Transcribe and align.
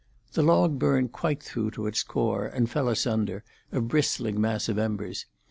The 0.33 0.41
log 0.41 0.79
burned 0.79 1.11
quite 1.11 1.43
through 1.43 1.69
to 1.77 1.85
its 1.85 2.01
core, 2.01 2.47
and 2.47 2.67
fell 2.67 2.87
asunder, 2.89 3.43
a 3.71 3.81
bristling 3.81 4.41
mass 4.41 4.67
of 4.67 4.79
embers. 4.79 5.27